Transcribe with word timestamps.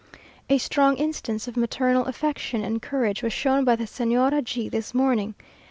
A 0.49 0.57
strong 0.57 0.97
instance 0.97 1.47
of 1.47 1.55
maternal 1.55 2.05
affection 2.07 2.63
and 2.63 2.81
courage 2.81 3.21
was 3.21 3.33
shown 3.33 3.63
by 3.63 3.75
the 3.75 3.83
Señora 3.83 4.43
G 4.43 4.67
this 4.67 4.95
morning. 4.95 5.35